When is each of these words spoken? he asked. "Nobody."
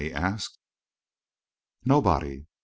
he 0.01 0.11
asked. 0.11 0.57
"Nobody." 1.85 2.47